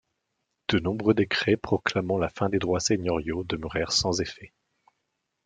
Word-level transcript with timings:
De 0.69 0.79
nombreux 0.79 1.13
décrets 1.13 1.57
proclamant 1.57 2.17
la 2.17 2.29
fin 2.29 2.49
des 2.49 2.57
droits 2.57 2.79
seigneuriaux 2.79 3.43
demeurèrent 3.43 3.91
sans 3.91 4.19
effet. 4.19 4.51